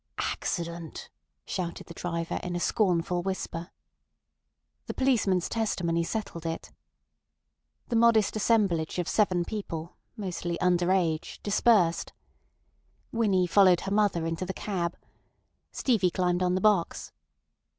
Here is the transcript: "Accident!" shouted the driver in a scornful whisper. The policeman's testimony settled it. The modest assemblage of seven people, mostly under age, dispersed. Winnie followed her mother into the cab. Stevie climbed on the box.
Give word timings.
"Accident!" 0.17 1.11
shouted 1.45 1.85
the 1.85 1.93
driver 1.93 2.39
in 2.41 2.55
a 2.55 2.59
scornful 2.59 3.21
whisper. 3.21 3.69
The 4.87 4.95
policeman's 4.95 5.47
testimony 5.47 6.03
settled 6.03 6.43
it. 6.43 6.71
The 7.89 7.95
modest 7.95 8.35
assemblage 8.35 8.97
of 8.97 9.07
seven 9.07 9.45
people, 9.45 9.97
mostly 10.17 10.59
under 10.59 10.91
age, 10.91 11.39
dispersed. 11.43 12.13
Winnie 13.11 13.45
followed 13.45 13.81
her 13.81 13.91
mother 13.91 14.25
into 14.25 14.43
the 14.43 14.55
cab. 14.55 14.97
Stevie 15.71 16.09
climbed 16.09 16.41
on 16.41 16.55
the 16.55 16.61
box. 16.61 17.11